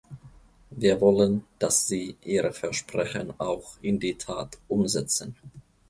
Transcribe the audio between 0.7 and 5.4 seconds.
Wir wollen, dass sie ihre Versprechen auch in die Tat umsetzen.